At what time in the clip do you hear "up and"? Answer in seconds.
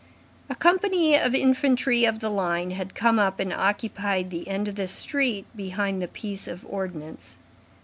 3.19-3.53